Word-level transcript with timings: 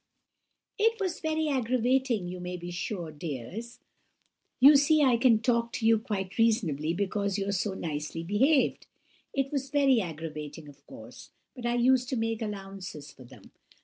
"It 0.79 0.99
was 0.99 1.19
very 1.19 1.47
aggravating, 1.47 2.27
you 2.27 2.39
may 2.39 2.57
be 2.57 2.71
sure, 2.71 3.11
dears, 3.11 3.77
(you 4.59 4.75
see 4.75 5.03
I 5.03 5.15
can 5.15 5.37
talk 5.41 5.71
to 5.73 5.85
you 5.85 5.99
quite 5.99 6.39
reasonably, 6.39 6.95
because 6.95 7.37
you're 7.37 7.51
so 7.51 7.75
nicely 7.75 8.23
behaved;)—it 8.23 9.51
was 9.51 9.69
very 9.69 10.01
aggravating, 10.01 10.67
of 10.67 10.83
course; 10.87 11.29
but 11.55 11.67
I 11.67 11.75
used 11.75 12.09
to 12.09 12.15
make 12.15 12.41
allowances 12.41 13.11
for 13.11 13.25
them. 13.25 13.51